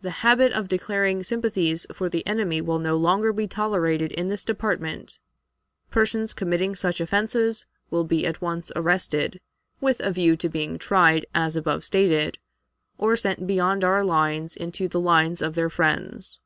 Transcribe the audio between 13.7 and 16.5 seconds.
our lines into the lines of their friends.